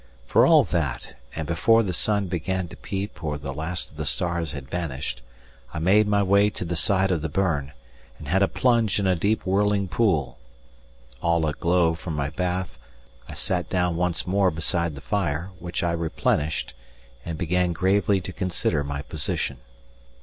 [0.25, 4.05] For all that, and before the sun began to peep or the last of the
[4.07, 5.21] stars had vanished,
[5.75, 7.73] I made my way to the side of the burn,
[8.17, 10.39] and had a plunge in a deep whirling pool.
[11.21, 12.79] All aglow from my bath,
[13.29, 16.73] I sat down once more beside the fire, which I replenished,
[17.23, 19.57] and began gravely to consider my position.